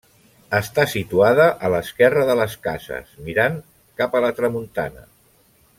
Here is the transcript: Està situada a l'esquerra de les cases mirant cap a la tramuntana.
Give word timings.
Està 0.59 0.85
situada 0.93 1.45
a 1.67 1.71
l'esquerra 1.75 2.25
de 2.31 2.37
les 2.41 2.55
cases 2.65 3.13
mirant 3.29 3.61
cap 4.01 4.17
a 4.17 4.23
la 4.27 4.33
tramuntana. 4.41 5.07